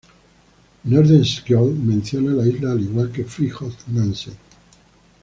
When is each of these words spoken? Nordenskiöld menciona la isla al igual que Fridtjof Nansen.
Nordenskiöld 0.93 1.83
menciona 1.85 2.31
la 2.31 2.47
isla 2.47 2.71
al 2.71 2.81
igual 2.81 3.11
que 3.13 3.23
Fridtjof 3.23 3.85
Nansen. 3.87 4.35